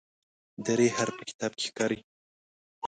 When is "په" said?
1.19-1.23